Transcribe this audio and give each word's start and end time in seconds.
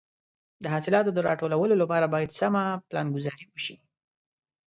د 0.63 0.65
حاصلاتو 0.73 1.09
د 1.15 1.19
راټولولو 1.29 1.73
لپاره 1.81 2.05
باید 2.13 2.35
سمه 2.39 2.63
پلانګذاري 2.89 3.45
وشي. 3.49 3.75